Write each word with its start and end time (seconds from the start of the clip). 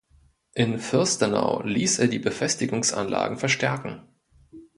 In 0.55 0.79
Fürstenau 0.79 1.61
ließ 1.61 1.99
er 1.99 2.07
die 2.07 2.17
Befestigungsanlagen 2.17 3.37
verstärken. 3.37 4.01